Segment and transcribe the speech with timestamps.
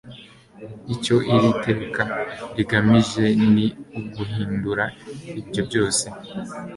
[0.93, 2.03] icyo iri teka
[2.55, 3.65] rigamije ni
[3.99, 4.83] uguhindura
[5.41, 6.05] ibyo byose